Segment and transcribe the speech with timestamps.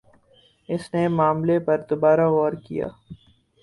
[0.69, 2.87] اس نے معاملے پر دوبارہ غور کِیا